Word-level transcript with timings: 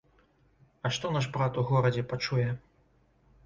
А 0.87 0.91
што 0.97 1.11
наш 1.19 1.29
брат 1.37 1.61
у 1.65 1.67
горадзе 1.69 2.07
пачуе? 2.15 2.51